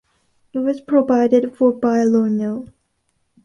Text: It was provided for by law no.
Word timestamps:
It 0.51 0.57
was 0.57 0.81
provided 0.81 1.55
for 1.55 1.71
by 1.73 2.05
law 2.05 2.25
no. 2.25 2.65